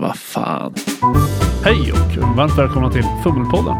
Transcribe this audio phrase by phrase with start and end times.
[0.00, 0.74] Vad fan.
[1.64, 3.74] Hej och varmt välkomna till Fummelpodden.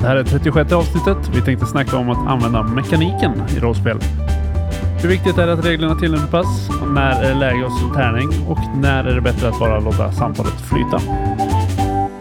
[0.00, 1.36] Det här är 36 avsnittet.
[1.36, 3.98] Vi tänkte snacka om att använda mekaniken i rollspel.
[5.02, 6.68] Hur viktigt är det att reglerna tillämpas?
[6.94, 8.28] När är det läge att slå tärning?
[8.48, 10.98] Och när är det bättre att bara låta samtalet flyta?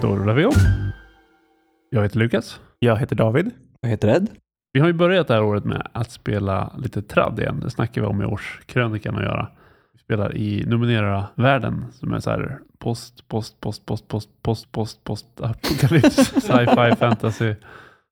[0.01, 0.53] Då rullar vi igång.
[1.89, 2.59] Jag heter Lukas.
[2.79, 3.51] Jag heter David.
[3.81, 4.27] Jag heter Ed.
[4.73, 7.59] Vi har ju börjat det här året med att spela lite tradd igen.
[7.59, 9.47] Det snackar vi om i årskrönikan att göra.
[10.07, 15.41] Spelar i Numenera-världen som är så här post, post, post, post, post, post, post, post,
[15.41, 17.55] apokalyps, sci-fi, fantasy.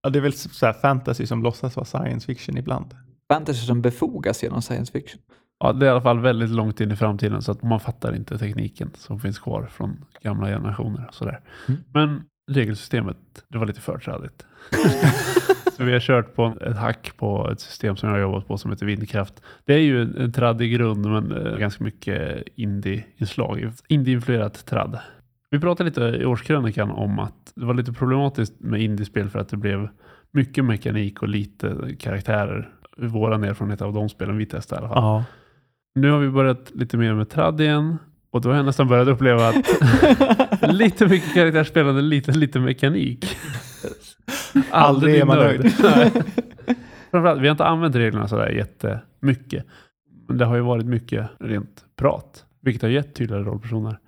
[0.02, 2.96] Ja, det är väl så här fantasy som låtsas vara science fiction ibland.
[3.34, 5.22] Fantasy som befogas genom science fiction.
[5.60, 8.16] Ja, det är i alla fall väldigt långt in i framtiden så att man fattar
[8.16, 11.06] inte tekniken som finns kvar från gamla generationer.
[11.08, 11.40] Och sådär.
[11.68, 11.84] Mm.
[11.94, 13.18] Men regelsystemet,
[13.48, 13.82] det var lite
[15.78, 16.04] för trädigt.
[16.04, 18.58] så vi har kört på ett hack på ett system som jag har jobbat på
[18.58, 19.42] som heter Vindkraft.
[19.66, 23.72] Det är ju en tradd i grund men eh, ganska mycket indie-inslag.
[23.88, 25.00] Indie-influerat tradd.
[25.50, 29.50] Vi pratade lite i årskrönikan om att det var lite problematiskt med indiespel för att
[29.50, 29.88] det blev
[30.32, 32.70] mycket mekanik och lite karaktärer.
[32.98, 35.04] Våran erfarenhet av de spelen vi testade i alla fall.
[35.04, 35.26] Ja.
[35.96, 37.98] Nu har vi börjat lite mer med tradd igen.
[38.32, 39.66] Och då har jag nästan börjat uppleva att
[40.74, 43.38] lite mycket karaktärsspelande, lite, lite mekanik.
[44.72, 45.72] Aldrig är man nöjd.
[47.12, 49.66] Framförallt, vi har inte använt reglerna sådär jättemycket.
[50.28, 52.46] Men det har ju varit mycket rent prat.
[52.62, 54.00] Vilket har gett tydligare rollpersoner.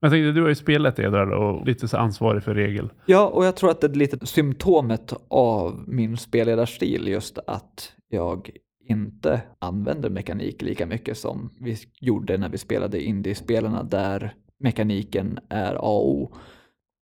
[0.00, 2.90] Men jag tänkte, du har ju spelat det där och lite så ansvarig för regel.
[3.06, 8.50] Ja, och jag tror att det är lite symptomet av min spelledarstil just att jag
[8.88, 15.74] inte använder mekanik lika mycket som vi gjorde när vi spelade indie-spelarna där mekaniken är
[15.74, 16.34] A och O.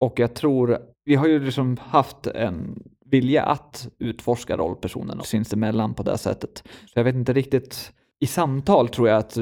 [0.03, 6.03] Och jag tror, vi har ju liksom haft en vilja att utforska rollpersonen sinsemellan på
[6.03, 6.63] det sättet.
[6.65, 9.37] Så jag vet inte riktigt, i samtal tror jag att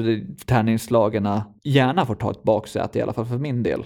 [0.46, 3.84] tärningslagarna gärna får ta ett baksäte, i alla fall för min del.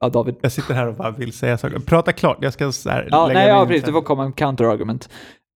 [0.00, 0.34] Ja, David.
[0.40, 1.78] Jag sitter här och bara vill säga saker.
[1.78, 3.82] Prata klart, jag ska så här Ja, lägga nej, ja, in precis.
[3.82, 3.94] sen.
[3.94, 5.08] Det får komma en counter-argument.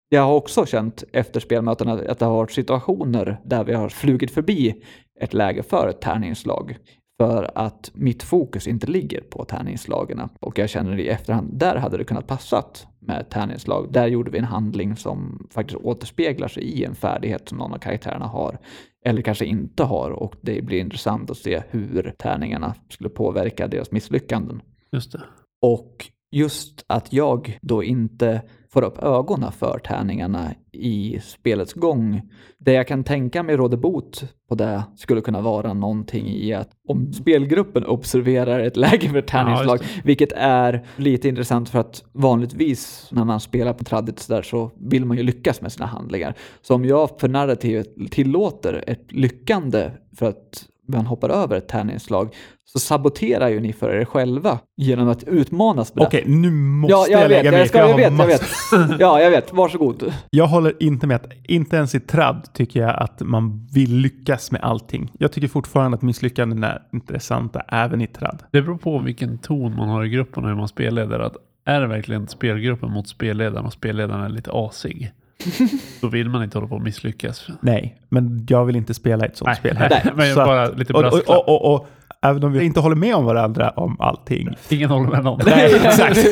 [0.09, 4.31] Jag har också känt efter spelmötena att det har varit situationer där vi har flugit
[4.31, 4.83] förbi
[5.21, 6.77] ett läge för ett tärningslag.
[7.19, 10.29] För att mitt fokus inte ligger på tärningslagen.
[10.41, 13.93] Och jag känner i efterhand, där hade det kunnat passat med ett tärningslag.
[13.93, 17.79] Där gjorde vi en handling som faktiskt återspeglar sig i en färdighet som någon av
[17.79, 18.59] karaktärerna har.
[19.05, 20.11] Eller kanske inte har.
[20.11, 24.63] Och det blir intressant att se hur tärningarna skulle påverka deras misslyckanden.
[24.93, 25.23] Just det.
[25.63, 28.43] Och just att jag då inte
[28.77, 32.23] får upp ögonen för tärningarna i spelets gång.
[32.59, 36.71] Det jag kan tänka mig råder bot på det skulle kunna vara någonting i att
[36.89, 43.09] om spelgruppen observerar ett läge för tärningslag, Ja, vilket är lite intressant för att vanligtvis
[43.13, 46.35] när man spelar på tradit så där så vill man ju lyckas med sina handlingar.
[46.63, 52.35] Så om jag för narrativet tillåter ett lyckande för att man hoppar över ett tärningslag
[52.65, 56.07] så saboterar ju ni för er själva genom att utmanas med.
[56.07, 58.27] Okej, nu måste Ja, jag, jag vet, lägga mig jag, ska, jag, har vet, jag
[58.27, 59.01] vet.
[59.01, 59.53] Ja, jag vet.
[59.53, 60.13] Varsågod.
[60.31, 64.53] Jag håller inte med att, inte ens i tradd tycker jag att man vill lyckas
[64.53, 65.13] med allting.
[65.19, 68.43] Jag tycker fortfarande att misslyckanden är intressanta även i tradd.
[68.53, 71.19] Det beror på vilken ton man har i gruppen och hur man spelleder.
[71.19, 71.37] Att
[71.67, 75.13] är det verkligen spelgruppen mot spelledaren och spelledaren är lite asig.
[76.01, 77.47] då vill man inte hålla på att misslyckas.
[77.61, 79.89] Nej, men jag vill inte spela ett sånt spel här.
[79.91, 81.89] Nej, men Så att- bara lite Och, och, och, och, och
[82.23, 84.49] även om vi inte håller med om varandra om allting.
[84.69, 85.41] Ingen håller med någon.
[85.47, 86.27] Nej, exakt.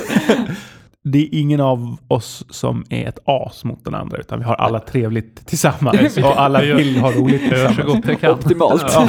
[1.07, 4.55] Det är ingen av oss som är ett as mot den andra, utan vi har
[4.55, 7.97] alla trevligt tillsammans och alla Jag vill ha roligt Jag gör så tillsammans.
[7.97, 8.31] gott jag kan.
[8.31, 8.83] Optimalt.
[8.95, 9.09] Ja.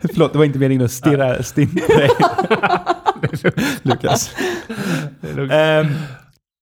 [0.00, 2.08] Förlåt, det var inte meningen att stirra stint på dig,
[3.82, 4.34] Lukas.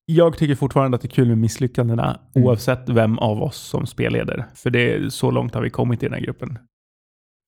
[0.06, 2.48] Jag tycker fortfarande att det är kul med misslyckandena, Mm.
[2.48, 4.44] oavsett vem av oss som spelleder.
[4.54, 6.58] För det är så långt har vi kommit i den här gruppen.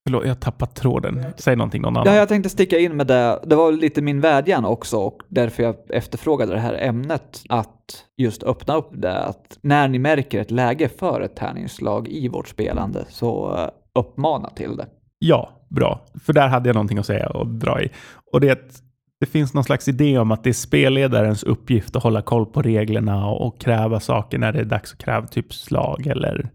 [0.08, 1.24] Förlåt, jag har tappat tråden.
[1.36, 2.12] Säg någonting någon annan.
[2.14, 3.40] Ja, jag tänkte sticka in med det.
[3.46, 7.42] Det var lite min vädjan också och därför jag efterfrågade det här ämnet.
[7.48, 9.18] Att just öppna upp det.
[9.18, 13.68] Att när ni märker ett läge för ett tärningslag i vårt spelande så eh,
[14.00, 14.86] uppmana till det.
[15.18, 16.04] Ja, bra.
[16.24, 17.90] För där hade jag någonting att säga och dra i.
[18.32, 18.82] Och det är att
[19.20, 22.62] det finns någon slags idé om att det är spelledarens uppgift att hålla koll på
[22.62, 26.50] reglerna och, och kräva saker när det är dags att kräva typ slag eller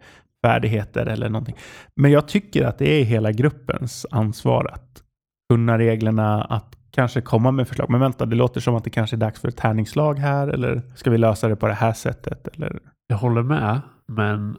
[0.46, 1.56] färdigheter eller någonting.
[1.96, 5.04] Men jag tycker att det är hela gruppens ansvar att
[5.50, 7.90] kunna reglerna, att kanske komma med förslag.
[7.90, 10.82] Men vänta, det låter som att det kanske är dags för ett tärningslag här eller
[10.96, 12.48] ska vi lösa det på det här sättet?
[12.48, 12.80] Eller?
[13.08, 14.58] Jag håller med, men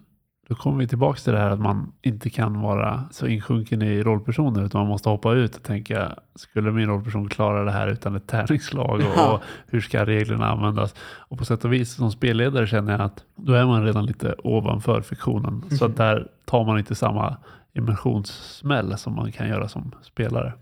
[0.48, 4.02] då kommer vi tillbaka till det här att man inte kan vara så insjunken i
[4.02, 8.16] rollpersoner utan man måste hoppa ut och tänka skulle min rollperson klara det här utan
[8.16, 10.94] ett tärningslag och, och hur ska reglerna användas?
[11.00, 14.34] Och på sätt och vis som spelledare känner jag att då är man redan lite
[14.44, 17.36] ovanför fiktionen så att där tar man inte samma
[17.74, 20.52] immersionssmäll som man kan göra som spelare.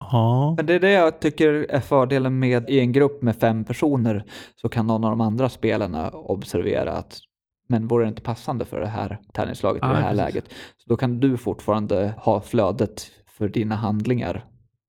[0.00, 0.54] Ja.
[0.56, 4.24] Men det är det jag tycker är fördelen med i en grupp med fem personer
[4.56, 7.20] så kan någon av de andra spelarna observera att
[7.66, 10.16] men vore det inte passande för det här tärningslaget i det här precis.
[10.16, 10.44] läget?
[10.76, 14.44] Så då kan du fortfarande ha flödet för dina handlingar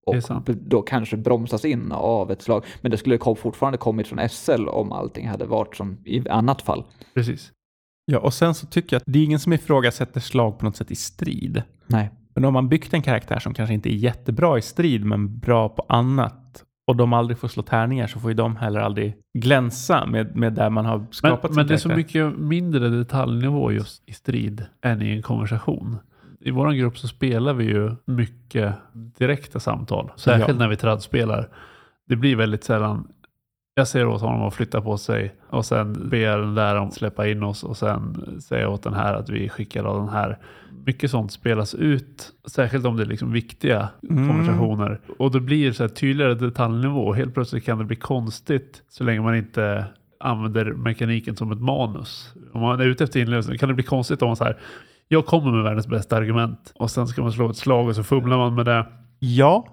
[0.06, 0.16] och
[0.56, 2.66] då kanske bromsas in av ett slag.
[2.82, 6.84] Men det skulle fortfarande kommit från SL om allting hade varit som i annat fall.
[7.14, 7.52] Precis.
[8.06, 10.76] ja, och sen så tycker jag att det är ingen som ifrågasätter slag på något
[10.76, 11.64] sätt i strid.
[11.88, 12.10] Nej.
[12.36, 15.70] Men om man byggt en karaktär som kanske inte är jättebra i strid men bra
[15.70, 20.06] på annat och de aldrig får slå tärningar så får ju de heller aldrig glänsa
[20.06, 23.72] med, med där man har Men, skapat sin men det är så mycket mindre detaljnivå
[23.72, 25.98] just i strid än i en konversation.
[26.40, 28.74] I vår grupp så spelar vi ju mycket
[29.20, 30.12] direkta samtal.
[30.16, 30.56] Särskilt Ja.
[30.56, 31.50] när vi trädspelar.
[32.10, 33.08] Det blir väldigt sällan
[33.78, 36.94] jag säger åt honom att flytta på sig och sen ber den där om att
[36.94, 40.38] släppa in oss och sen säger åt den här att vi skickar av den här.
[40.86, 44.28] Mycket sånt spelas ut, särskilt om det är liksom viktiga Mm.
[44.30, 45.00] konversationer.
[45.20, 47.14] Och det blir så här tydligare detaljnivå.
[47.14, 49.86] Helt plötsligt kan det bli konstigt så länge man inte
[50.20, 52.34] använder mekaniken som ett manus.
[52.54, 54.58] Om man är ute efter inlevelse kan det bli konstigt om man så här
[55.08, 58.04] jag kommer med världens bästa argument och sen ska man slå ett slag och så
[58.04, 58.86] fumlar man med det.
[59.20, 59.68] Ja,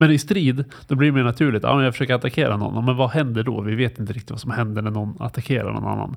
[0.00, 1.62] Men i strid, då blir det mer naturligt.
[1.62, 2.84] Ja, jag försöker attackera någon.
[2.84, 3.60] Men vad händer då?
[3.60, 6.16] Vi vet inte riktigt vad som händer när någon attackerar någon annan.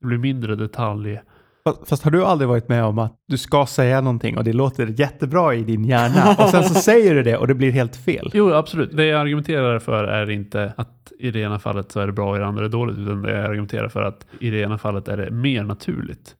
[0.00, 1.20] Det blir mindre detalj.
[1.64, 4.52] fast, fast har du aldrig varit med om att du ska säga någonting och det
[4.52, 7.96] låter jättebra i din hjärna och sen så säger du det och det blir helt
[7.96, 8.30] fel?
[8.34, 8.96] Jo, absolut.
[8.96, 12.30] Det jag argumenterar för är inte att i det ena fallet så är det bra
[12.30, 12.98] och i det andra är det dåligt.
[12.98, 16.34] Utan det jag argumenterar för att i det ena fallet är det mer naturligt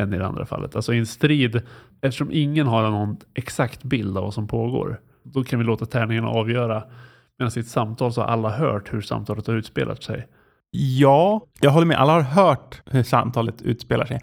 [0.00, 0.76] än i det andra fallet.
[0.76, 1.62] Alltså i en strid,
[2.00, 5.00] eftersom ingen har någon exakt bild av vad som pågår,
[5.32, 6.82] då kan vi låta tärningarna avgöra.
[7.38, 10.26] Medan i ett samtal så har alla hört hur samtalet har utspelat sig.
[10.70, 11.96] Ja, jag håller med.
[11.96, 14.20] Alla har hört hur samtalet utspelar sig.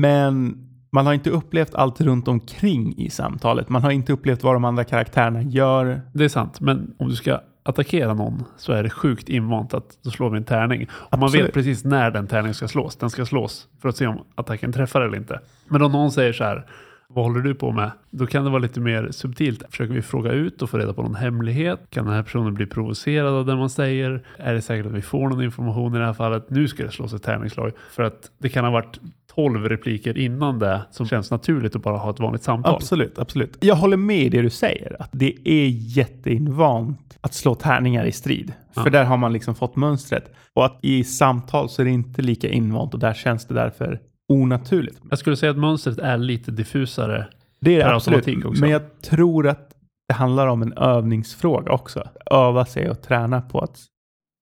[0.00, 3.68] Men man har inte upplevt allt runt omkring i samtalet.
[3.68, 6.00] Man har inte upplevt vad de andra karaktärerna gör.
[6.14, 9.98] Det är sant, men om du ska attackera någon så är det sjukt invant att
[10.04, 10.88] då slår vi en tärning.
[10.92, 12.96] Och man vet precis när den tärningen ska slås.
[12.96, 15.40] Den ska slås för att se om attacken träffar eller inte.
[15.68, 16.66] Men om någon säger så här,
[17.14, 17.90] vad håller du på med?
[18.10, 19.62] Då kan det vara lite mer subtilt.
[19.70, 21.80] Försöker vi fråga ut och få reda på någon hemlighet?
[21.90, 24.22] Kan den här personen bli provocerad av det man säger?
[24.36, 26.50] Är det säkert att vi får någon information i det här fallet?
[26.50, 27.72] Nu ska det slås ett tärningsslag.
[27.90, 29.00] För att det kan ha varit
[29.34, 32.74] 12 repliker innan det som känns naturligt att bara ha ett vanligt samtal.
[32.74, 33.56] Absolut, absolut.
[33.60, 34.96] Jag håller med i det du säger.
[35.02, 38.52] Att det är jätteinvant att slå tärningar i strid.
[38.74, 38.82] Ja.
[38.82, 40.32] För där har man liksom fått mönstret.
[40.54, 44.00] Och att i samtal så är det inte lika invant och där känns det därför
[44.30, 45.00] onaturligt.
[45.10, 47.26] Jag skulle säga att mönstret är lite diffusare
[47.60, 48.44] Det är det absolut.
[48.44, 48.60] också.
[48.60, 49.74] Men jag tror att
[50.08, 52.08] det handlar om en övningsfråga också.
[52.30, 53.80] Öva sig och träna på att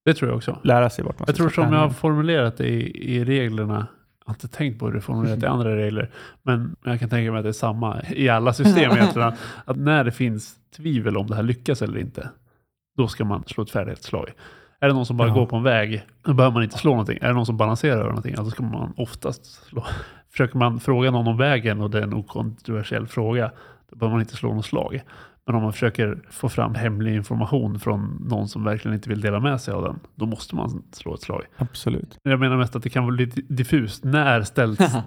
[0.05, 0.58] Det tror jag också.
[0.64, 3.25] lära sig vart man Jag ska tror slå som jag har formulerat det i, i
[3.25, 3.87] reglerna,
[4.20, 6.11] jag har inte tänkt på hur det är formulerat i andra regler,
[6.43, 9.32] men jag kan tänka mig att det är samma i alla system egentligen.
[9.64, 12.29] Att när det finns tvivel om det här lyckas eller inte,
[12.96, 14.31] då ska man slå ett färdighetsslag.
[14.81, 15.35] Är det någon som bara Ja.
[15.35, 17.19] går på en väg, då behöver man inte slå någonting.
[17.23, 19.85] Är det någon som balanserar över någonting, då ska man oftast slå.
[20.31, 23.51] Försöker man fråga någon om vägen och det är en okontroversiell fråga,
[23.91, 25.03] då behöver man inte slå något slag.
[25.47, 29.41] Men om man försöker få fram hemlig information från någon som verkligen inte vill dela
[29.41, 31.43] med sig av den, då måste man slå ett slag.
[31.57, 32.19] Absolut.
[32.23, 34.05] Jag menar mest att det kan vara lite diffust.
[34.05, 35.03] När ställs en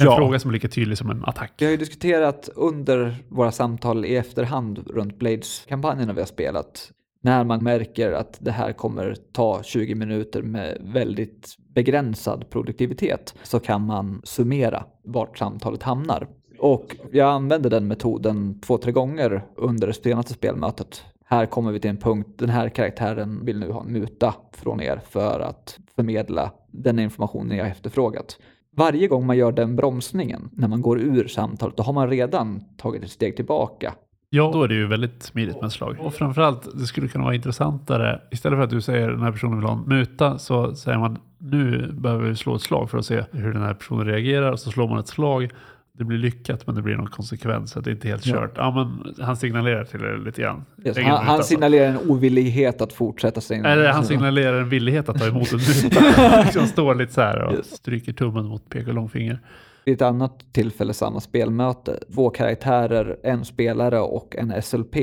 [0.00, 0.16] Ja.
[0.16, 1.52] fråga som är lika tydlig som en attack?
[1.58, 6.90] Vi har ju diskuterat under våra samtal i efterhand runt Blades-kampanjerna vi har spelat.
[7.24, 13.60] När man märker att det här kommer ta 20 minuter med väldigt begränsad produktivitet så
[13.60, 16.28] kan man summera vart samtalet hamnar.
[16.58, 21.04] Och jag använde den metoden två, tre gånger under det senaste spelmötet.
[21.24, 24.80] Här kommer vi till en punkt, den här karaktären vill nu ha en muta från
[24.80, 28.38] er för att förmedla den informationen jag efterfrågat.
[28.76, 32.64] Varje gång man gör den bromsningen, när man går ur samtalet, då har man redan
[32.76, 33.94] tagit ett steg tillbaka.
[34.34, 35.96] Ja, då är det ju väldigt smidigt med ett slag.
[36.00, 38.20] Och framförallt, det skulle kunna vara intressantare.
[38.30, 41.18] Istället för att du säger den här personen vill ha en muta så säger man
[41.38, 44.52] nu behöver vi slå ett slag för att se hur den här personen reagerar.
[44.52, 45.50] Och så slår man ett slag.
[45.98, 47.70] Det blir lyckat men det blir någon konsekvens.
[47.70, 48.34] Så att det är inte helt Ja.
[48.34, 48.52] kört.
[48.56, 50.64] Ja, men han signalerar till det lite grann.
[50.84, 53.64] Yes, han, muta han signalerar en ovillighet att fortsätta sin...
[53.64, 56.42] Eller han signalerar en villighet att ta emot en muta.
[56.44, 57.76] liksom står lite så här och Yes.
[57.76, 59.38] stryker tummen mot pek och långfinger.
[59.84, 62.00] Vid ett annat tillfälle samma spelmöte.
[62.14, 64.96] Två karaktärer, en spelare och en SLP.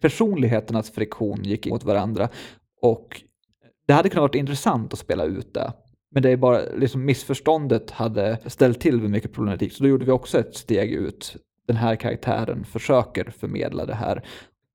[0.00, 2.28] Personligheternas friktion gick mot varandra
[2.82, 3.22] och
[3.86, 5.72] det hade kunnat vara intressant att spela ut det.
[6.10, 9.72] Men det är bara liksom missförståndet hade ställt till med mycket problematik.
[9.72, 11.36] Så då gjorde vi också ett steg ut.
[11.66, 14.24] Den här karaktären försöker förmedla det här.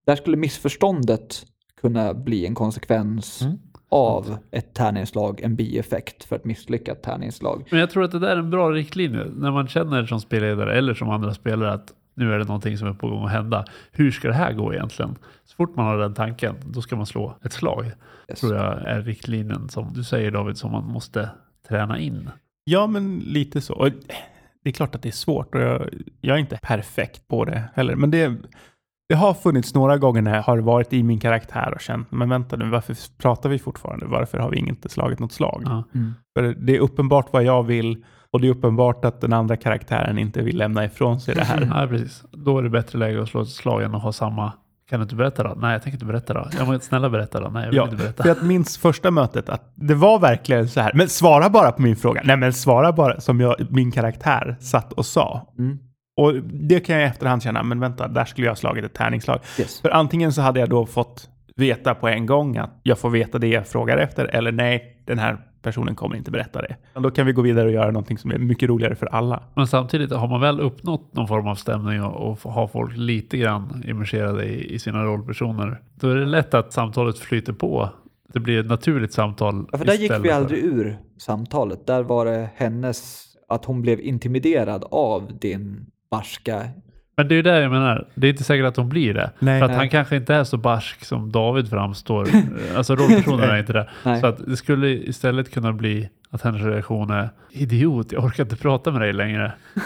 [0.06, 1.46] Där skulle missförståndet
[1.82, 3.58] kunna bli en konsekvens Mm
[3.92, 7.68] av ett tärningsslag, en bieffekt för ett misslyckat tärningsslag.
[7.72, 9.26] Men jag tror att det där är en bra riktlinje.
[9.36, 12.88] När man känner som spelledare eller som andra spelare att nu är det någonting som
[12.88, 13.66] är på gång att hända.
[13.92, 15.16] Hur ska det här gå egentligen?
[15.46, 17.92] Så fort man har den tanken, då ska man slå ett slag.
[18.30, 18.40] Yes.
[18.40, 21.30] Tror jag är riktlinjen som du säger David, som man måste
[21.68, 22.30] träna in.
[22.64, 23.74] Ja, men lite så.
[23.74, 23.90] Och
[24.64, 25.90] det är klart att det är svårt och jag,
[26.22, 27.96] jag är inte perfekt på det heller.
[27.96, 28.36] Men det,
[29.12, 32.30] det har funnits några gånger när jag har varit i min karaktär och känt, men
[32.30, 34.06] vänta nu, varför pratar vi fortfarande?
[34.06, 35.62] Varför har vi inte slagit något slag?
[35.66, 35.84] Ja.
[35.96, 36.14] Mm.
[36.36, 40.18] För det är uppenbart vad jag vill och det är uppenbart att den andra karaktären
[40.18, 41.66] inte vill lämna ifrån sig det här.
[41.76, 42.24] Nej, precis.
[42.32, 44.52] Då är det bättre läge att slå ett slag än att ha samma.
[44.90, 45.54] Kan du inte berätta då?
[45.58, 46.48] Nej, jag tänker inte berätta då.
[46.58, 47.50] Jag må snälla berätta då.
[47.50, 48.24] Nej, jag vill Ja, inte berätta.
[48.24, 51.82] för jag minns första mötet att det var verkligen så här, men svara bara på
[51.82, 52.22] min fråga.
[52.26, 55.54] Nej, men svara bara som jag, min karaktär satt och sa.
[55.58, 55.78] Mm.
[56.22, 58.94] Och det kan jag i efterhand känna, men vänta, där skulle jag ha slagit ett
[58.94, 59.40] tärningsslag.
[59.60, 59.82] Yes.
[59.82, 63.40] För antingen så hade jag då fått veta på en gång att jag får veta
[63.40, 66.76] det jag frågar efter, eller nej, den här personen kommer inte berätta det.
[66.94, 69.44] Och då kan vi gå vidare och göra någonting som är mycket roligare för alla.
[69.56, 73.38] Men samtidigt, har man väl uppnått någon form av stämning och, och har folk lite
[73.38, 77.90] grann immerserade i, i sina rollpersoner, då är det lätt att samtalet flyter på.
[78.34, 79.66] Det blir ett naturligt samtal.
[79.72, 81.88] Ja, för där gick vi för- aldrig ur samtalet.
[81.88, 86.70] Där var det hennes, att hon blev intimiderad av din barska.
[87.18, 88.08] Men det är ju det jag menar.
[88.16, 89.32] Det är inte säkert att de blir det.
[89.40, 89.60] Nej.
[89.60, 89.78] för att Nej.
[89.78, 92.28] han kanske inte är så barsk som David framstår.
[92.76, 93.90] alltså rollpersonen är inte det.
[94.04, 94.22] Nej.
[94.22, 98.56] Så att det skulle istället kunna bli att hennes reaktion är idiot, jag orkar inte
[98.56, 99.52] prata med dig längre.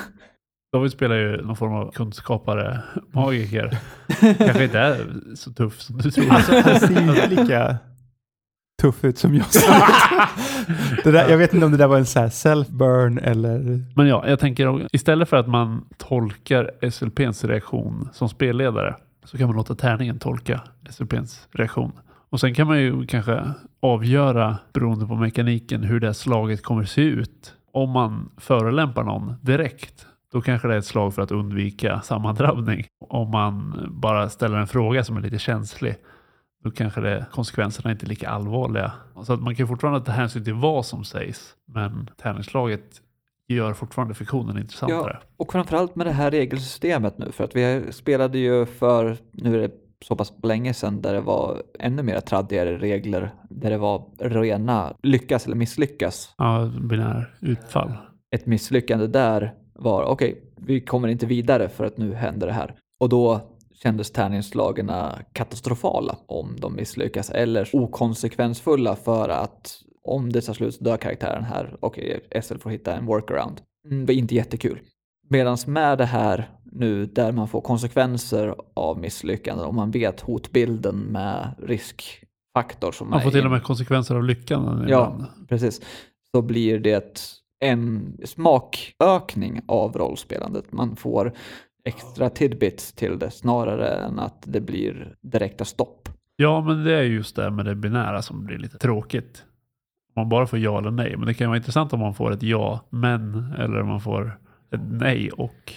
[0.73, 3.77] David spelar ju någon form av kunskapare, magiker.
[4.37, 4.97] Kanske inte är
[5.35, 6.31] så tuff som du tror.
[6.31, 7.77] Alltså, han ser inte lika
[8.81, 9.87] tuff ut som jag sa.
[11.03, 13.83] det där, jag vet inte om det där var en så self-burn eller...
[13.95, 19.47] Men ja, jag tänker istället för att man tolkar SLPns reaktion som spelledare så kan
[19.47, 21.91] man låta tärningen tolka SLPns reaktion.
[22.29, 23.43] Och sen kan man ju kanske
[23.79, 27.53] avgöra beroende på mekaniken hur det slaget kommer se ut.
[27.71, 32.85] Om man förolämpar någon direkt då kanske det är ett slag för att undvika sammandrabbning.
[33.09, 35.95] Om man bara ställer en fråga som är lite känslig
[36.65, 38.91] då kanske det, konsekvenserna är inte lika allvarliga.
[39.23, 43.01] Så att man kan fortfarande ta hänsyn till vad som sägs men tärningsslaget
[43.47, 45.19] gör fortfarande fiktionen intressantare.
[45.37, 49.67] Och framförallt med det här regelsystemet nu, för att vi spelade ju för, nu är
[49.67, 49.71] det
[50.05, 54.95] så pass länge sedan, där det var ännu mer traddigare regler, där det var rena
[55.03, 56.33] lyckas eller misslyckas.
[56.37, 57.93] Ja, binär utfall.
[58.35, 62.75] Ett misslyckande där var, okej, vi kommer inte vidare för att nu händer det här.
[62.99, 63.41] Och då
[63.83, 64.91] kändes tärningsslagen
[65.33, 71.43] katastrofala om de misslyckas, eller okonsekvensfulla för att om det tar slut så dör karaktären
[71.43, 71.99] här och
[72.41, 73.61] SL får hitta en workaround.
[73.91, 74.79] Mm, det är inte jättekul.
[75.29, 80.95] Medan med det här nu där man får konsekvenser av misslyckanden och man vet hotbilden
[80.95, 85.47] med riskfaktor som Man får till och med konsekvenser av lyckan Ja, ibland.
[85.49, 85.81] precis.
[86.31, 87.21] Så blir det
[87.59, 90.71] en smakökning av rollspelandet.
[90.71, 91.33] Man får
[91.85, 96.09] extra tidbits till det snarare än att det blir direkta stopp.
[96.35, 99.43] Ja, men det är just det med det binära som blir lite tråkigt.
[100.15, 101.17] Man bara får ja eller nej.
[101.17, 104.39] Men det kan vara intressant om man får ett ja, men, eller om man får
[104.71, 105.73] ett nej och.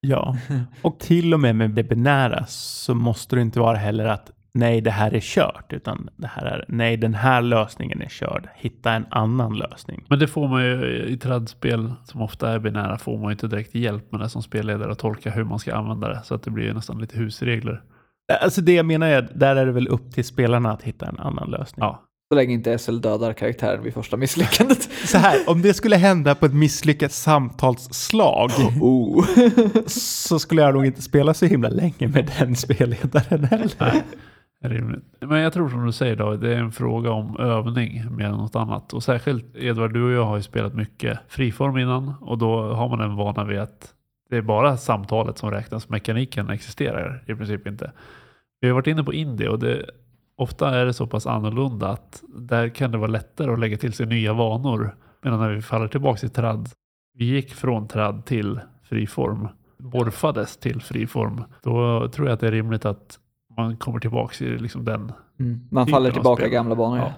[0.00, 0.36] Ja,
[0.82, 4.80] och till och med med det binära så måste det inte vara heller att nej,
[4.80, 8.48] det här är kört, utan det här är nej, den här lösningen är körd.
[8.56, 10.04] Hitta en annan lösning.
[10.08, 13.46] Men det får man ju i tradspel som ofta är binära får man ju inte
[13.46, 16.20] direkt hjälp med det som spelledare att tolka hur man ska använda det.
[16.24, 17.82] Så att det blir ju nästan lite husregler.
[18.42, 21.18] Alltså det jag menar är, där är det väl upp till spelarna att hitta en
[21.18, 21.84] annan lösning.
[21.84, 24.82] Ja, Så länge inte SL dödar karaktären vid första misslyckandet.
[25.06, 29.24] Så här, om det skulle hända på ett misslyckat samtalsslag Oh.
[29.86, 33.70] så skulle jag nog inte spela så himla länge med den spelledaren heller.
[33.78, 34.02] nej.
[34.64, 35.04] Rimligt.
[35.20, 38.36] Men jag tror som du säger David, det är en fråga om övning mer än
[38.36, 38.92] något annat.
[38.92, 42.88] Och särskilt Edvard, du och jag har ju spelat mycket friform innan och då har
[42.88, 43.94] man en vana vid att
[44.30, 45.88] det är bara samtalet som räknas.
[45.88, 47.92] Mekaniken existerar i princip inte.
[48.60, 49.90] Vi har varit inne på indie och det,
[50.36, 53.92] ofta är det så pass annorlunda att där kan det vara lättare att lägga till
[53.92, 54.96] sig nya vanor.
[55.22, 56.68] Medan när vi faller tillbaka i trad,
[57.14, 59.48] vi gick från trad till friform,
[59.78, 61.44] morfades till friform.
[61.62, 63.19] Då tror jag att det är rimligt att
[63.60, 65.12] man kommer tillbaka i liksom den.
[65.40, 65.60] Mm.
[65.70, 66.98] Man faller tillbaka i gamla banor.
[66.98, 67.12] Ja.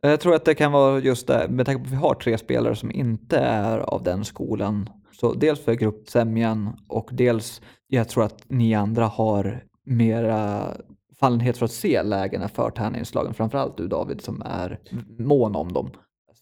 [0.00, 0.08] ja.
[0.08, 2.38] Jag tror att det kan vara just det, med tanke på att vi har tre
[2.38, 4.90] spelare som inte är av den skolan.
[5.20, 10.64] Så dels för gruppsämjan och dels, jag tror att ni andra har mera
[11.20, 14.78] fallenhet för att se lägena för tärningsslagen, framförallt du David som är
[15.18, 15.90] mån om dem.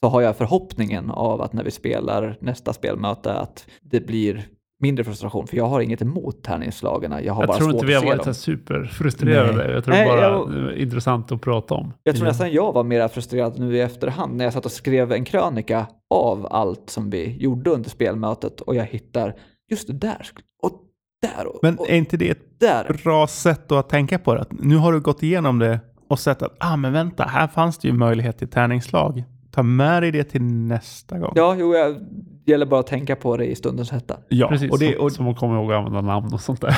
[0.00, 4.46] Så har jag förhoppningen av att när vi spelar nästa spelmöte att det blir
[4.82, 7.10] mindre frustration, för jag har inget emot tärningsslagen.
[7.24, 8.34] Jag har Jag bara tror inte vi har varit dem.
[8.34, 9.72] superfrustrerade.
[9.72, 11.92] Jag tror Nej, bara jag- det är intressant att prata om.
[12.02, 15.12] Jag tror nästan jag var mer frustrerad nu i efterhand när jag satt och skrev
[15.12, 19.34] en krönika av allt som vi gjorde under spelmötet och jag hittar
[19.70, 20.26] just det där.
[20.62, 20.72] Och
[21.22, 22.96] där och, Men är inte det ett där.
[23.04, 24.40] bra sätt att tänka på det?
[24.40, 27.78] Att nu har du gått igenom det och sett att ah, men vänta, här fanns
[27.78, 29.24] det ju möjlighet till tärningslag.
[29.50, 31.32] Ta med dig det till nästa gång.
[31.36, 31.96] Ja, jo, jag,
[32.46, 34.16] det gäller bara att tänka på det i stundens hetta.
[34.28, 36.60] Ja, Precis, och det, som, och, som att komma ihåg att använda namn och sånt
[36.60, 36.76] där.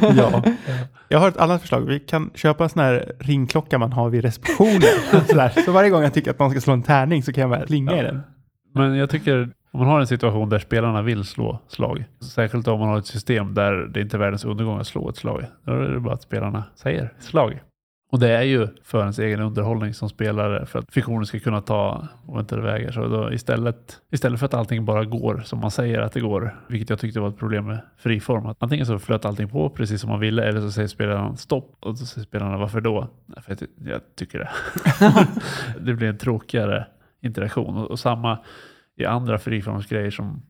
[0.16, 0.42] ja.
[1.08, 1.80] Jag har ett annat förslag.
[1.80, 4.80] Vi kan köpa en sån här ringklocka man har vid receptionen.
[5.28, 5.52] Sådär.
[5.64, 7.64] Så varje gång jag tycker att någon ska slå en tärning så kan jag bara
[7.64, 8.20] ringa i den.
[8.74, 12.04] Men jag tycker om man har en situation där spelarna vill slå slag,
[12.34, 15.16] särskilt om man har ett system där det inte är världens undergång att slå ett
[15.16, 17.60] slag, då är det bara att spelarna säger slag.
[18.16, 21.60] Och det är ju för ens egen underhållning som spelare för att fiktionen ska kunna
[21.60, 22.92] ta oväntade vägar.
[22.92, 26.60] Så då istället, istället för att allting bara går som man säger att det går,
[26.68, 30.00] vilket jag tyckte var ett problem med friform, att antingen så flöt allting på precis
[30.00, 33.08] som man ville eller så säger spelaren stopp och så säger spelarna varför då?
[33.26, 34.50] Nej, för jag, jag tycker det.
[35.80, 36.86] det blir en tråkigare
[37.22, 38.38] interaktion och, och samma
[38.96, 40.42] i andra friformsgrejer som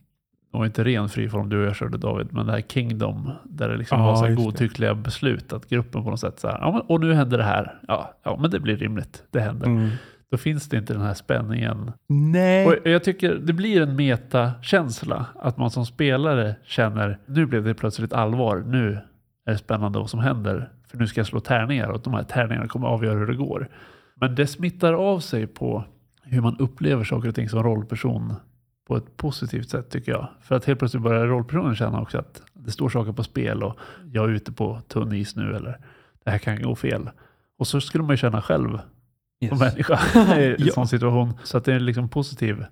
[0.57, 3.77] och inte ren friform du och jag körde David, men det här Kingdom där det
[3.77, 4.45] liksom Ja, var så just det.
[4.45, 7.45] godtyckliga beslut att gruppen på något sätt så här, ja, men, och nu händer det
[7.45, 7.79] här.
[7.89, 9.23] Ja, ja, men det blir rimligt.
[9.31, 9.67] Det händer.
[9.67, 9.91] Mm.
[10.31, 11.93] Då finns det inte den här spänningen.
[12.09, 12.67] Nej.
[12.67, 17.75] Och jag tycker det blir en metakänsla att man som spelare känner nu blev det
[17.75, 18.65] plötsligt allvar.
[18.67, 18.99] Nu
[19.47, 20.69] är det spännande vad som händer.
[20.91, 23.69] För nu ska jag slå tärningar och de här tärningarna kommer avgöra hur det går.
[24.15, 25.85] Men det smittar av sig på
[26.23, 28.35] hur man upplever saker och ting som rollperson
[28.87, 30.29] på ett positivt sätt tycker jag.
[30.43, 33.79] För att helt plötsligt börjar rollpersonen känna också att det står saker på spel och
[34.13, 35.79] jag är ute på tunn is nu eller
[36.25, 37.11] det här kan gå fel.
[37.59, 38.79] Och så skulle man ju känna själv
[39.49, 40.01] som människa
[40.39, 40.73] i en Ja.
[40.73, 41.33] sån situation.
[41.45, 42.65] Så att det är en liksom positiv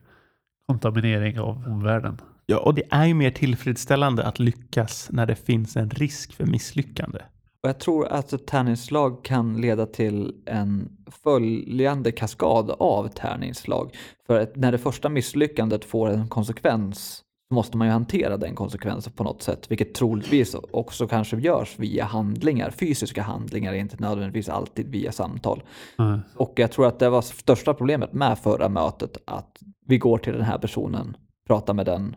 [0.68, 2.21] kontaminering av omvärlden.
[2.47, 6.47] Ja, och det är ju mer tillfredsställande att lyckas när det finns en risk för
[6.47, 7.18] misslyckande.
[7.64, 10.88] Och jag tror att ett tärningsslag kan leda till en
[11.23, 13.97] följande kaskad av tärningsslag.
[14.26, 19.12] För när det första misslyckandet får en konsekvens så måste man ju hantera den konsekvensen
[19.12, 24.88] på något sätt, vilket troligtvis också kanske görs via handlingar, fysiska handlingar, inte nödvändigtvis alltid
[24.88, 25.62] via samtal.
[25.99, 26.21] Mm.
[26.37, 30.33] Och jag tror att det var största problemet med förra mötet, att vi går till
[30.33, 32.16] den här personen, pratar med den,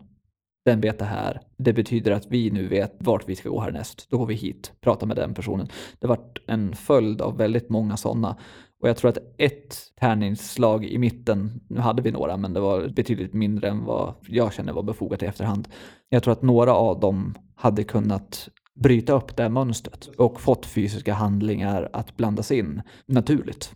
[0.68, 1.40] den vet det här.
[1.56, 4.06] Det betyder att vi nu vet vart vi ska gå härnäst.
[4.10, 5.68] Då går vi hit, pratar med den personen.
[5.98, 8.36] Det har varit en följd av väldigt många sådana.
[8.80, 12.88] Och jag tror att ett tärningsslag i mitten, nu hade vi några, men det var
[12.88, 15.68] betydligt mindre än vad jag känner var befogat i efterhand.
[16.08, 20.66] Jag tror att några av dem hade kunnat bryta upp det här mönstret och fått
[20.66, 23.74] fysiska handlingar att blandas in naturligt.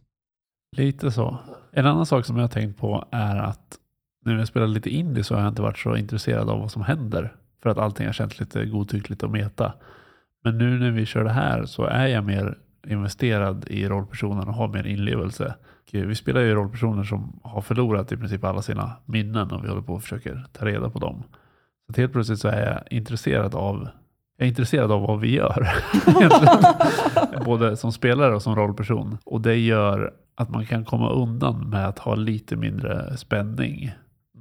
[0.77, 1.39] Lite så.
[1.73, 3.79] En annan sak som jag har tänkt på är att
[4.23, 6.83] när jag spelar lite indie så har jag inte varit så intresserad av vad som
[6.83, 7.35] händer.
[7.63, 9.73] För att allting har känts lite godtyckligt och meta.
[10.45, 14.55] Men nu när vi kör det här så är jag mer investerad i rollpersonen och
[14.55, 15.55] har mer inlevelse.
[15.91, 19.83] Vi spelar ju rollpersoner som har förlorat i princip alla sina minnen och vi håller
[19.83, 21.23] på och försöker ta reda på dem.
[21.87, 23.89] Så att helt plötsligt så är jag intresserad av
[24.37, 25.69] jag är intresserad av vad vi gör.
[27.45, 29.19] Både som spelare och som rollperson.
[29.25, 33.93] Och det gör att man kan komma undan med att ha lite mindre spänning.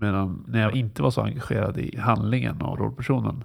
[0.01, 3.43] Medan när jag inte var så engagerad i handlingen och rollpersonen,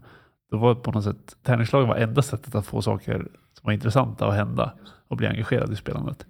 [0.51, 3.19] då var på något sätt tärningslagen var enda sättet att få saker
[3.53, 4.73] som var intressanta att hända
[5.09, 6.27] och bli engagerad i spelandet.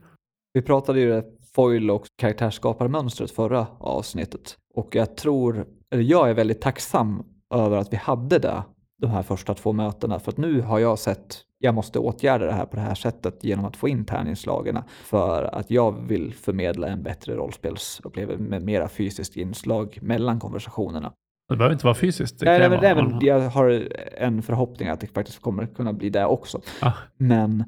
[0.52, 1.22] Vi pratade ju
[1.54, 7.22] foil och karaktärsskaparmönstret förra avsnittet och jag tror, eller jag är väldigt tacksam
[7.54, 8.62] över att vi hade det
[9.00, 12.52] de här första två mötena för att nu har jag sett jag måste åtgärda det
[12.52, 16.88] här på det här sättet genom att få in tärningslagarna för att jag vill förmedla
[16.88, 21.12] en bättre rollspelsupplevelse med mera fysiskt inslag mellan konversationerna.
[21.48, 22.40] Det behöver inte vara fysiskt.
[22.40, 26.24] Det Nej, nej, men jag har en förhoppning att det faktiskt kommer kunna bli det
[26.24, 26.60] också.
[26.80, 26.92] Ah.
[27.16, 27.64] Men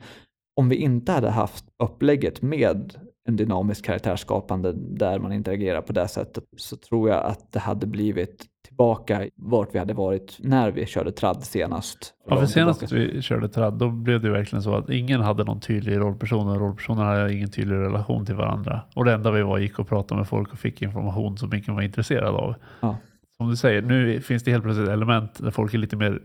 [0.56, 2.94] om vi inte hade haft upplägget med
[3.28, 7.86] en dynamisk karaktärsskapande där man interagerar på det sättet så tror jag att det hade
[7.86, 8.46] blivit
[8.78, 12.14] tillbaka vart vi hade varit när vi körde tradd senast.
[12.28, 15.60] Ja, för senast vi körde tradd, då blev det verkligen så att ingen hade någon
[15.60, 18.80] tydlig rollperson och rollpersonerna hade ingen tydlig relation till varandra.
[18.94, 21.74] Och det enda vi var gick och pratade med folk och fick information som ingen
[21.74, 22.54] var intresserad av.
[22.80, 22.96] Ja.
[23.36, 26.20] Som du säger, nu finns det helt plötsligt element där folk är lite mer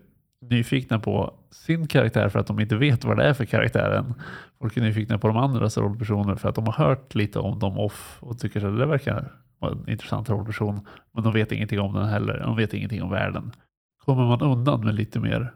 [0.49, 4.13] nyfikna på sin karaktär för att de inte vet vad det är för karaktären.
[4.59, 7.77] Folk är nyfikna på de andras rollpersoner för att de har hört lite om dem
[7.77, 9.31] off och tycker att det verkar
[9.63, 10.79] vara en intressant rollperson.
[11.13, 12.39] Men de vet ingenting om den heller.
[12.39, 13.51] De vet ingenting om världen.
[14.05, 15.53] Kommer man undan med lite mer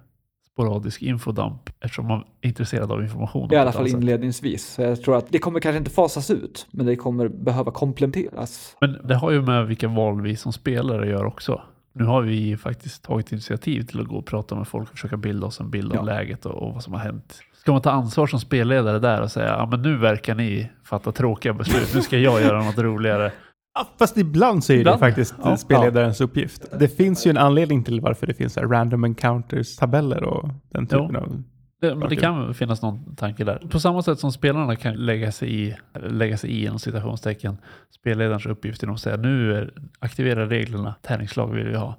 [0.52, 3.54] sporadisk infodamp eftersom man är intresserad av information.
[3.54, 4.68] I alla fall inledningsvis.
[4.74, 8.76] Så jag tror att det kommer kanske inte fasas ut, men det kommer behöva kompletteras.
[8.82, 11.62] Men det har ju med vilka val vi som spelare gör också.
[11.94, 15.18] Nu har vi faktiskt tagit initiativ till att gå och prata med folk och försöka
[15.18, 16.00] bilda oss en bild Ja.
[16.00, 17.40] av läget och, och vad som har hänt.
[17.54, 21.12] Ska man ta ansvar som spelledare där och säga ja men nu verkar ni fatta
[21.12, 23.32] tråkiga beslut, nu ska jag göra något roligare.
[23.78, 24.96] Ja, fast ibland så är Ibland.
[24.96, 25.58] det faktiskt Ja.
[25.58, 26.80] spelledarens uppgift.
[26.80, 31.20] Det finns ju en anledning till varför det finns random encounters-tabeller och den typen Jo.
[31.20, 31.44] av...
[31.82, 33.58] Det, men det kan finnas någon tanke där.
[33.72, 37.58] På samma sätt som spelarna kan lägga sig i, lägga sig i inom citationstecken,
[38.00, 41.96] spelledarens uppgift genom att säga nu är, aktivera reglerna, tärningslag vill vi ha.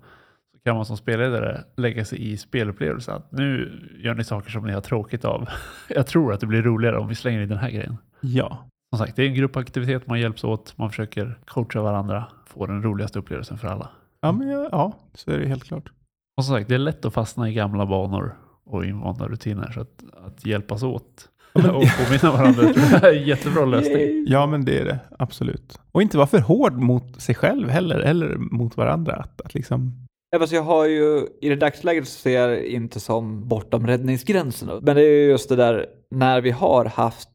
[0.52, 3.14] Så kan man som spelledare lägga sig i spelupplevelsen.
[3.14, 3.72] Att nu
[4.04, 5.48] gör ni saker som ni har tråkigt av.
[5.88, 7.96] Jag tror att det blir roligare om vi slänger in den här grejen.
[8.20, 8.64] Ja.
[8.90, 12.82] Som sagt, det är en gruppaktivitet, man hjälps åt, man försöker coacha varandra, få den
[12.82, 13.88] roligaste upplevelsen för alla.
[14.20, 15.92] Ja, men ja, ja, så är det helt klart.
[16.36, 19.70] Och som sagt, det är lätt att fastna i gamla banor och invanda rutiner.
[19.70, 24.24] Så att, att hjälpas åt och påminna varandra jag är en jättebra lösning.
[24.28, 24.98] Ja, men det är det.
[25.18, 25.80] Absolut.
[25.92, 29.12] Och inte vara för hård mot sig själv heller, eller mot varandra.
[29.12, 30.06] Att, att liksom...
[30.30, 33.86] Ja, fast jag har ju, i det dagsläget så ser jag det inte som bortom
[33.86, 34.68] räddningsgränsen.
[34.82, 37.28] Men det är ju just det där när vi har haft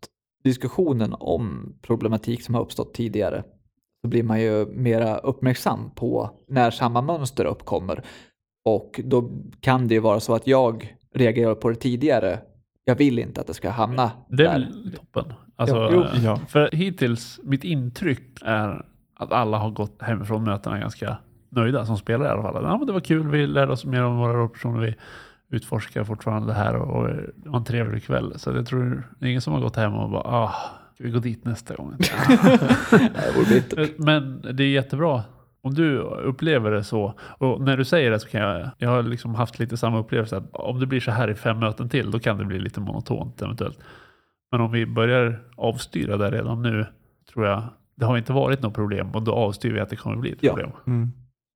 [0.44, 3.44] diskussionen om problematik som har uppstått tidigare
[4.02, 8.04] så blir man ju mera uppmärksam på när samma mönster uppkommer.
[8.66, 9.30] Och då
[9.60, 12.40] kan det ju vara så att jag reagerar på det tidigare.
[12.86, 14.60] Jag vill inte att det ska hamna Det är där.
[14.60, 15.34] väl toppen.
[15.56, 16.38] Alltså, Jo, eh, ja.
[16.38, 21.18] För hittills, mitt intryck är att alla har gått hemifrån mötena ganska
[21.50, 22.64] nöjda som spelare i alla fall.
[22.64, 24.96] Ja, men det var kul, vi lärde oss mer om våra rollpersoner, vi
[25.54, 28.34] utforskar fortfarande det här och, och det var en trevlig kväll.
[28.40, 30.54] Så jag tror det är ingen som har gått hem och bara ah,
[30.96, 31.94] ska vi gå dit nästa gång?
[33.50, 34.00] Det.
[34.00, 35.24] Men det är jättebra
[35.62, 37.14] om du upplever det så.
[37.38, 40.38] Och när du säger det så kan jag, jag har liksom haft lite samma upplevelse
[40.38, 42.80] att om det blir så här i fem möten till då kan det bli lite
[42.80, 43.80] monotont eventuellt.
[44.52, 46.86] Men om vi börjar avstyra det redan nu
[47.34, 47.64] tror jag
[47.96, 50.38] det har inte varit något problem och då avstyr vi att det kommer bli ett
[50.42, 50.50] Ja.
[50.54, 50.72] problem.
[50.88, 51.12] Mm.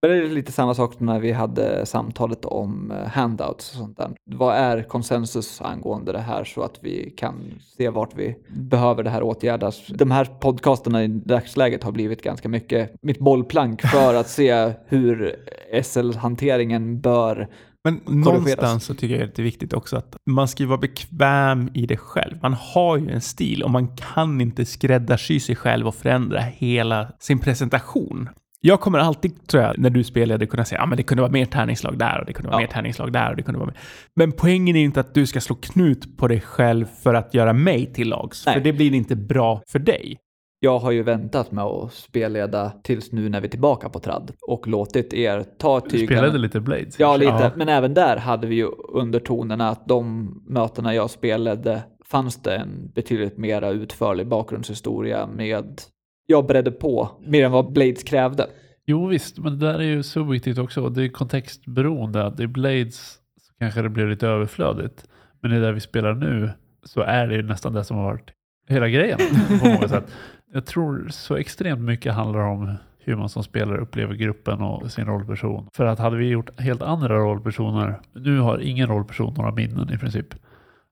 [0.07, 4.11] Det är lite samma sak när vi hade samtalet om eh, handouts och sånt där.
[4.25, 7.35] Vad är konsensus angående det här så att vi kan
[7.77, 9.87] se vart vi behöver det här åtgärdas?
[9.87, 15.35] De här podcasterna i dagsläget har blivit ganska mycket mitt bollplank för att se hur
[15.83, 17.47] SL-hanteringen bör
[17.83, 20.79] Men någonstans så tycker jag att det är viktigt också att man ska ju vara
[20.79, 22.37] bekväm i det själv.
[22.41, 27.11] Man har ju en stil och man kan inte skräddarsy sig själv och förändra hela
[27.19, 28.29] sin presentation.
[28.61, 31.21] Jag kommer alltid, tror jag, när du spelade kunna säga att ah, men det kunde
[31.21, 32.67] vara mer tärningslag där och det kunde vara Ja.
[32.67, 33.77] mer tärningslag där och det kunde vara mer.
[34.15, 37.53] Men poängen är inte att du ska slå knut på dig själv för att göra
[37.53, 38.45] mig till lags.
[38.45, 38.55] Nej.
[38.55, 40.17] För det blir inte bra för dig.
[40.59, 44.31] Jag har ju väntat med att spelleda tills nu när vi är tillbaka på tradd
[44.47, 46.21] och låtit er ta Du tyglarna.
[46.21, 46.99] spelade lite Blades.
[46.99, 47.31] Ja, lite.
[47.31, 47.51] Ja.
[47.55, 52.91] Men även där hade vi ju undertonerna att de mötena jag spelade fanns det en
[52.95, 55.81] betydligt mera utförlig bakgrundshistoria med
[56.27, 58.47] jag beredde på mer än vad Blades krävde.
[58.85, 60.89] Jo visst, men det där är ju subjektivt också.
[60.89, 62.25] Det är kontextberoende.
[62.25, 65.05] Att I Blades så kanske det blir lite överflödigt.
[65.41, 66.49] Men i det vi spelar nu
[66.83, 68.31] så är det ju nästan det som har varit
[68.69, 69.19] hela grejen
[69.61, 70.03] på många sätt.
[70.53, 75.05] Jag tror så extremt mycket handlar om hur man som spelare upplever gruppen och sin
[75.05, 75.67] rollperson.
[75.73, 79.97] För att hade vi gjort helt andra rollpersoner, nu har ingen rollperson några minnen i
[79.97, 80.25] princip.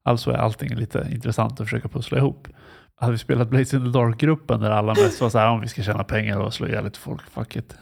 [0.03, 2.47] Alltså är allting lite intressant att försöka pussla ihop.
[2.97, 5.67] Hade vi spelat Blades in the Dark-gruppen där alla mest var så här, om vi
[5.67, 7.77] ska tjäna pengar och slå ihjäl lite folk, fuck it.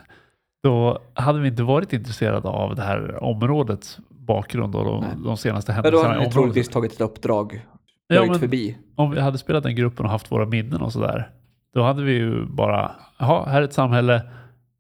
[0.64, 5.72] Då hade vi inte varit intresserade av det här områdets bakgrund och de, de senaste
[5.72, 7.66] Men då händelserna hade i ni troligtvis tagit ett uppdrag,
[8.08, 8.78] Ja, men- förbi.
[8.96, 11.30] Om vi hade spelat den gruppen och haft våra minnen och sådär,
[11.74, 14.22] då hade vi ju bara, jaha, här är ett samhälle,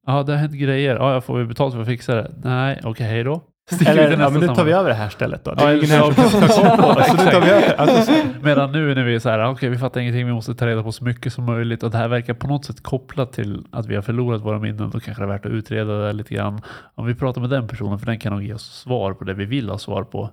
[0.07, 2.31] ja det har hänt grejer, ja jag får vi betalt för att fixa det?
[2.43, 3.41] Nej, okej, hej då.
[3.85, 5.53] Eller, ja, men nu tar vi över det här stället då.
[5.53, 7.05] Det Ja, är eller ingen här som kan ta koll på det.
[7.05, 7.73] Så nu tar vi över.
[7.75, 10.55] Alltså, så- Medan nu när vi är så här, okej vi fattar ingenting, vi måste
[10.55, 13.33] ta reda på så mycket som möjligt och det här verkar på något sätt kopplat
[13.33, 16.13] till att vi har förlorat våra minnen, då kanske det är värt att utreda det
[16.13, 16.61] lite grann.
[16.95, 19.33] Om vi pratar med den personen, för den kan nog ge oss svar på det
[19.33, 20.29] vi vill ha svar på.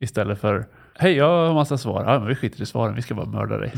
[0.00, 0.66] Istället för,
[0.98, 3.58] hej jag har massa svar, ja men vi skiter i svaren, vi ska bara mörda
[3.58, 3.72] dig.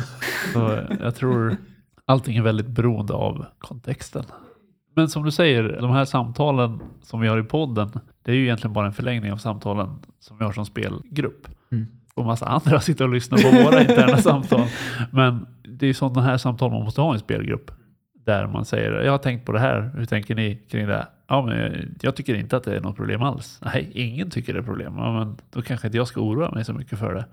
[0.52, 1.56] Så jag tror
[2.06, 4.24] allting är väldigt beroende av kontexten.
[4.96, 7.90] Men som du säger, de här samtalen som vi har i podden,
[8.22, 9.88] det är ju egentligen bara en förlängning av samtalen
[10.20, 11.86] som vi har som spelgrupp Mm.
[12.14, 14.66] och massa andra sitter och lyssnar på våra interna samtal.
[15.12, 15.46] Men
[15.78, 17.70] det är sådana här samtal man måste ha i en spelgrupp.
[18.26, 21.06] Där man säger, jag har tänkt på det här, hur tänker ni kring det?
[21.28, 23.60] Ja, men jag tycker inte att det är något problem alls.
[23.64, 24.94] Nej, ingen tycker det är problem.
[24.96, 27.24] Ja, men då kanske inte jag ska oroa mig så mycket för det.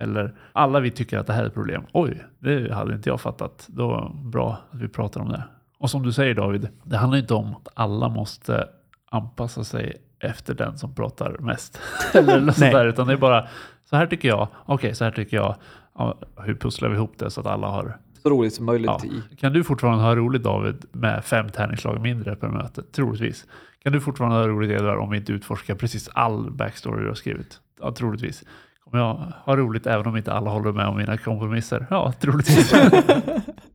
[0.00, 1.82] Eller alla vi tycker att det här är ett problem.
[1.92, 3.66] Oj, det hade inte jag fattat.
[3.68, 5.44] Då bra att vi pratar om det.
[5.78, 8.68] Och som du säger David, det handlar inte om att alla måste
[9.10, 11.80] anpassa sig efter den som pratar mest.
[12.14, 13.46] Eller något sånt där, utan det är bara
[13.90, 15.56] så här tycker jag, okej så här tycker jag.
[15.98, 17.96] Ja, hur pusslar vi ihop det så att alla har...
[18.22, 19.00] Så roligt som möjligt Ja.
[19.32, 19.36] i.
[19.36, 22.82] Kan du fortfarande ha roligt David med fem tärningslag mindre per möte?
[22.82, 23.46] Troligtvis.
[23.82, 27.14] Kan du fortfarande ha roligt Edvard om vi inte utforskar precis all backstory du har
[27.14, 27.60] skrivit?
[27.80, 28.44] Ja, troligtvis.
[28.84, 29.14] Kommer jag
[29.44, 31.86] ha roligt även om inte alla håller med om mina kompromisser?
[31.90, 32.72] Ja, troligtvis.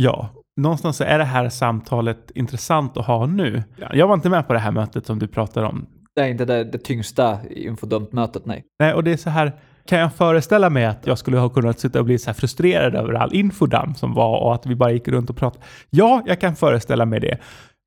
[0.00, 3.62] Ja, någonstans så är det här samtalet intressant att ha nu.
[3.92, 5.86] Jag var inte med på det här mötet som du pratar om.
[6.14, 8.64] Det är inte det, det tyngsta infodumt-mötet, nej.
[8.78, 9.52] Nej, och det är så här,
[9.88, 12.94] kan jag föreställa mig att jag skulle ha kunnat sitta och bli så här frustrerad
[12.94, 15.64] över all infodamp som var och att vi bara gick runt och pratade?
[15.90, 17.38] Ja, jag kan föreställa mig det.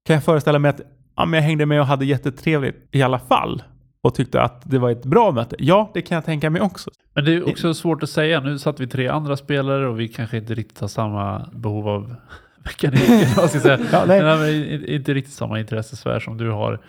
[0.08, 0.82] Kan jag föreställa mig att
[1.16, 3.64] ja, men jag hängde med och hade jättetrevligt i alla fall
[4.02, 5.56] och tyckte att det var ett bra möte?
[5.60, 6.90] Ja, det kan jag tänka mig också.
[7.14, 8.40] Men det är också svårt att säga.
[8.40, 12.16] Nu satt vi tre andra spelare och vi kanske inte riktigt har samma behov av
[12.64, 13.38] mekanik.
[13.38, 13.80] vad ska jag säga.
[13.92, 14.24] Ja, nej.
[14.24, 16.80] Men, men, inte riktigt samma intressesfär som du har.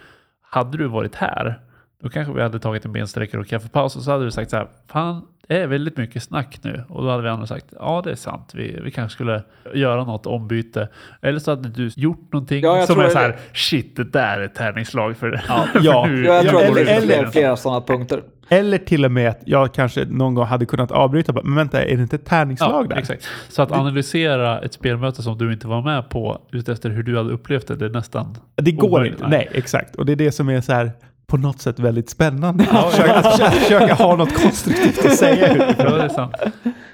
[0.43, 1.61] Hade du varit här,
[2.03, 4.57] då kanske vi hade tagit en bensträckare och kaffepaus och så hade du sagt så
[4.57, 6.85] här, fan, det är väldigt mycket snack nu.
[6.89, 9.43] Och då hade vi andra sagt, ja det är sant, vi, vi kanske skulle
[9.75, 10.89] göra något ombyte.
[11.23, 13.97] Eller så hade du gjort någonting Ja, jag som tror är det- så här, shit
[13.97, 15.43] det där är ett tärningsslag för det.
[15.49, 16.07] Ja, för ja.
[16.07, 18.23] nu- Jag tror Ja, att det eller- eller- flera sådana punkter.
[18.49, 21.33] Eller till och med att jag kanske någon gång hade kunnat avbryta.
[21.33, 22.97] Men vänta, är det inte ett tärningslag där?
[22.97, 23.29] Exakt.
[23.49, 27.31] Så att analysera ett spelmöte som du inte var med på utefter hur du hade
[27.31, 28.37] upplevt det, det är nästan...
[28.57, 29.29] Det går Omöjligt, inte.
[29.29, 29.49] nej.
[29.53, 29.97] Nej, exakt.
[29.97, 30.91] Och det är det som är så här
[31.33, 32.67] på något sätt väldigt spännande.
[32.71, 35.75] Att försöka, försöka, försöka ha något konstruktivt att säga.
[35.79, 36.35] Ja, det är sant.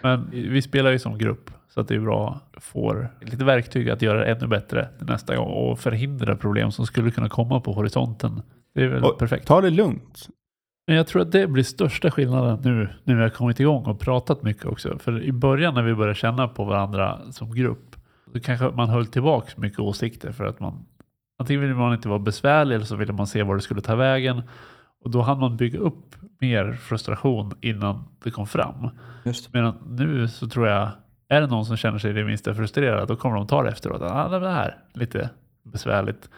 [0.03, 3.91] Men vi spelar ju som grupp så att det är bra att få lite verktyg
[3.91, 7.73] att göra det ännu bättre nästa gång och förhindra problem som skulle kunna komma på
[7.73, 8.43] horisonten.
[8.75, 9.47] Det är väl Och perfekt.
[9.47, 10.29] Ta det lugnt.
[10.87, 14.01] Men jag tror att det blir största skillnaden nu när vi har kommit igång och
[14.01, 14.99] pratat mycket också.
[14.99, 17.97] För i början när vi började känna på varandra som grupp,
[18.33, 20.85] då kanske man höll tillbaka mycket åsikter för att man
[21.39, 23.95] antingen ville man inte vara besvärlig eller så ville man se var det skulle ta
[23.95, 24.43] vägen.
[25.05, 28.91] Och då hann man bygga upp mer frustration innan det kom fram.
[29.25, 29.53] Just.
[29.53, 30.89] Medan nu så tror jag,
[31.29, 34.03] är det någon som känner sig det minsta frustrerad, då kommer de ta det efteråt.
[34.03, 35.31] Ah, det här lite
[35.63, 36.31] besvärligt.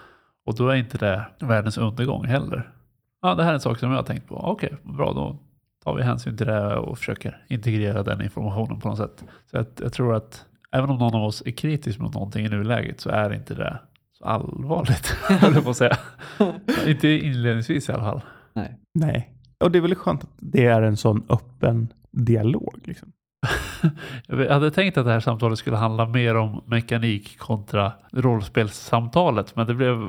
[0.47, 2.71] Och då är inte det världens undergång heller.
[3.23, 4.37] Ja, det här är en sak som jag har tänkt på.
[4.37, 5.39] Okej, bra då
[5.85, 9.25] tar vi hänsyn till det och försöker integrera den informationen på något sätt.
[9.51, 12.49] Så att jag tror att även om någon av oss är kritisk mot någonting i
[12.49, 13.79] nuläget så är inte det
[14.25, 15.97] allvarligt, höll jag på att säga.
[16.87, 18.21] inte inledningsvis i alla fall.
[18.53, 18.79] Nej.
[18.95, 19.35] Nej.
[19.65, 22.75] Och det är väl skönt att det är en sån öppen dialog.
[22.85, 23.13] Liksom.
[24.27, 29.67] Jag hade tänkt att det här samtalet skulle handla mer om mekanik kontra rollspelssamtalet, men
[29.67, 30.09] det blev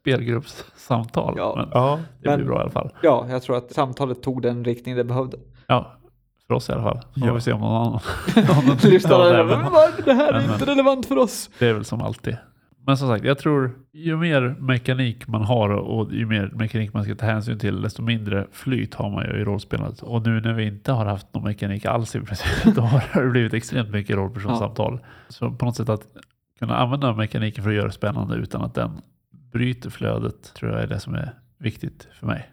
[0.00, 1.34] spelgruppssamtal.
[1.36, 1.54] Ja.
[1.56, 1.98] Men Ja.
[2.22, 2.90] det Men- blir bra i alla fall.
[3.02, 5.36] Ja, jag tror att samtalet tog den riktning det behövde.
[5.66, 5.92] Ja,
[6.46, 7.00] för oss i alla fall.
[7.14, 8.00] Så får vi se om någon annan,
[8.82, 9.44] Lyssnarna, det.
[9.44, 9.58] men
[10.06, 11.50] Men här men- är inte relevant för oss.
[11.58, 12.36] det är väl som alltid.
[12.86, 17.04] Men som sagt, jag tror ju mer mekanik man har och ju mer mekanik man
[17.04, 20.02] ska ta hänsyn till, desto mindre flyt har man ju i rollspelandet.
[20.02, 23.30] Och nu när vi inte har haft någon mekanik alls i princip, då har det
[23.30, 25.00] blivit extremt mycket rollpersonssamtal.
[25.28, 26.06] Så på något sätt att
[26.58, 28.90] kunna använda mekaniken för att göra det spännande utan att den
[29.52, 32.48] bryter flödet, tror jag är det som är viktigt för mig.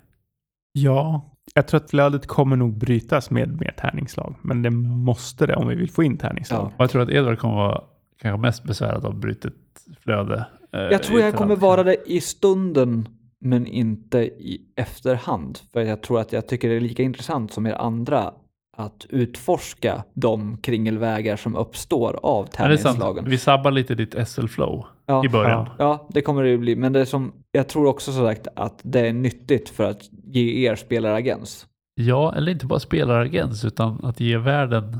[0.74, 1.28] ja.
[1.54, 4.36] Jag tror att flödet kommer nog brytas med mer tärningslag.
[4.41, 6.72] Men det måste det om vi vill få in tärningslag.
[6.72, 6.76] Ja.
[6.78, 7.82] Jag tror att Edvard kommer vara
[8.22, 9.54] kanske mest besvärad av brutet
[10.00, 10.46] flöde.
[10.74, 13.08] eh, Jag tror jag kommer vara det i stunden,
[13.40, 15.60] men inte i efterhand.
[15.74, 18.34] För jag tror att jag tycker det är lika intressant som er andra
[18.78, 23.26] att utforska de kringelvägar som uppstår av tärningslagen.
[23.30, 25.26] Vi sabbar lite ditt SL-flow Ja.
[25.26, 25.66] i början.
[25.70, 25.76] Ja.
[25.78, 26.76] Ja, det kommer det ju bli.
[26.76, 30.68] Men det som, jag tror också så sagt att det är nyttigt för att ge
[30.70, 31.68] er spelare agens.
[31.96, 34.98] Ja, eller inte bara spelaragens utan att ge världen,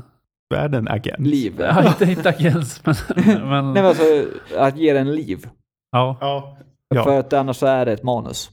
[0.52, 1.18] Världen agent.
[1.18, 1.54] Liv.
[1.58, 2.94] ja, inte, inte agens, men,
[3.48, 4.04] men Nej, men alltså,
[4.58, 5.46] att ge den liv.
[5.92, 6.56] ja, Ja.
[6.94, 7.04] Ja.
[7.04, 8.50] För att annars så är det ett manus.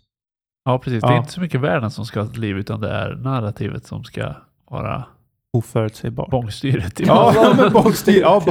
[0.65, 1.01] ja, precis.
[1.01, 1.17] Det är Ja.
[1.17, 4.33] inte så mycket världen som ska ha ett liv utan det är narrativet som ska
[4.71, 5.03] vara
[5.53, 6.29] Oförutsägbart.
[6.29, 6.99] bångstyret.
[6.99, 7.57] i Ja, början.
[7.57, 8.21] men bångstyr.
[8.21, 8.41] Ja.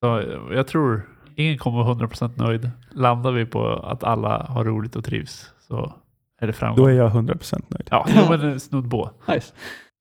[0.00, 1.02] Så jag tror
[1.36, 2.70] ingen kommer vara 100% nöjd.
[2.90, 5.92] Landar vi på att alla har roligt och trivs så
[6.40, 6.84] är det framgång.
[6.84, 7.88] Då är jag 100% nöjd.
[7.90, 9.10] Ja, men snudd på.
[9.28, 9.52] Nice.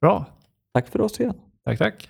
[0.02, 0.26] Bra.
[0.74, 1.34] Tack för oss igen.
[1.66, 2.10] Tack, tack.